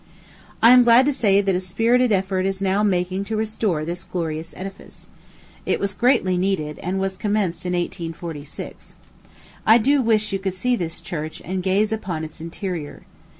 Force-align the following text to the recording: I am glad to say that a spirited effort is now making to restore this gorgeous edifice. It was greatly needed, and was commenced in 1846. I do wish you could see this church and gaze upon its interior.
I 0.63 0.71
am 0.71 0.83
glad 0.83 1.05
to 1.05 1.13
say 1.13 1.41
that 1.41 1.53
a 1.53 1.59
spirited 1.59 2.11
effort 2.11 2.47
is 2.47 2.59
now 2.59 2.81
making 2.81 3.23
to 3.25 3.37
restore 3.37 3.85
this 3.85 4.03
gorgeous 4.03 4.51
edifice. 4.57 5.05
It 5.63 5.79
was 5.79 5.93
greatly 5.93 6.39
needed, 6.39 6.79
and 6.79 6.99
was 6.99 7.17
commenced 7.17 7.67
in 7.67 7.73
1846. 7.73 8.95
I 9.63 9.77
do 9.77 10.01
wish 10.01 10.33
you 10.33 10.39
could 10.39 10.55
see 10.55 10.75
this 10.75 11.01
church 11.01 11.39
and 11.45 11.61
gaze 11.61 11.91
upon 11.91 12.23
its 12.23 12.41
interior. 12.41 13.03